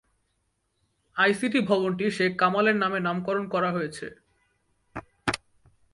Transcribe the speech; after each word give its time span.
ICT 1.15 1.59
ভবনটি 1.61 2.05
শেখ 2.11 2.31
কামালের 2.37 2.75
নামে 2.75 2.99
নামকরণ 2.99 3.45
করা 3.47 3.69
হয়েছে। 3.71 4.07